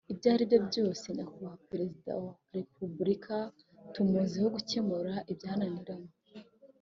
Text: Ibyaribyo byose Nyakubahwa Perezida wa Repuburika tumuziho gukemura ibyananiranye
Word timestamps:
Ibyaribyo 0.13 0.59
byose 0.69 1.05
Nyakubahwa 1.15 1.61
Perezida 1.71 2.11
wa 2.23 2.31
Repuburika 2.55 3.35
tumuziho 3.93 4.47
gukemura 4.55 5.13
ibyananiranye 5.31 6.11